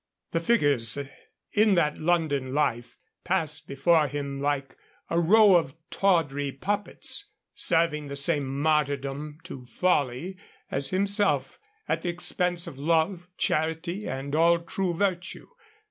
[0.31, 0.97] The figures
[1.51, 4.75] in that London life passed before him like
[5.11, 10.37] a row of tawdry puppets, serving the same martyrdom to folly
[10.71, 15.45] as himself, at the expense of love, charity, and all true virtue.